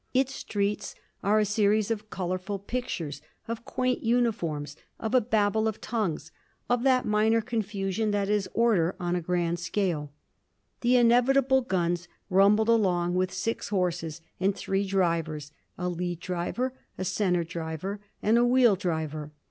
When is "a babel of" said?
5.13-5.79